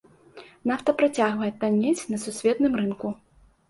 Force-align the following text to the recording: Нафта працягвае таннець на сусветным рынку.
Нафта 0.71 0.95
працягвае 1.03 1.51
таннець 1.61 2.07
на 2.15 2.23
сусветным 2.27 2.73
рынку. 2.85 3.19